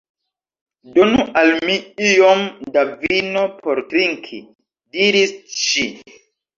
[0.95, 1.75] «Donu al mi
[2.09, 2.43] iom
[2.79, 4.45] da vino por trinki,»
[4.99, 5.91] diris ŝi.